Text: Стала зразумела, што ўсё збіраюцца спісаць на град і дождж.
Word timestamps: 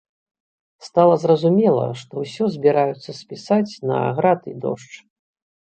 Стала 0.87 1.15
зразумела, 1.23 1.83
што 2.01 2.13
ўсё 2.25 2.49
збіраюцца 2.57 3.11
спісаць 3.21 3.71
на 3.93 4.03
град 4.19 4.51
і 4.57 4.59
дождж. 4.67 4.93